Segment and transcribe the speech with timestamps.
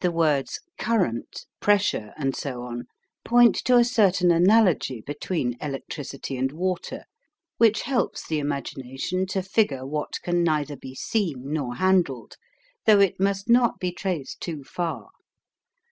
[0.00, 2.84] The words "current," "pressure," and so on
[3.24, 7.02] point to a certain analogy between electricity and water,
[7.56, 12.36] which helps the imagination to figure what can neither be seen nor handled,
[12.86, 15.08] though it must not be traced too far.